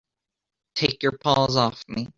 Take 0.73 1.03
your 1.03 1.15
paws 1.19 1.55
off 1.55 1.83
me! 1.87 2.07